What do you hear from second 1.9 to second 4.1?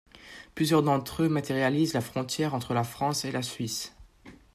la frontière entre la France et la Suisse.